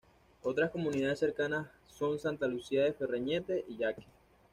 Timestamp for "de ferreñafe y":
2.85-3.77